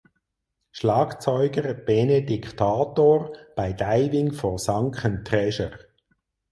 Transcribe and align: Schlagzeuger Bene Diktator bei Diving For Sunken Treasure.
Schlagzeuger 0.71 1.75
Bene 1.75 2.23
Diktator 2.23 3.33
bei 3.55 3.71
Diving 3.71 4.31
For 4.33 4.57
Sunken 4.57 5.23
Treasure. 5.23 5.77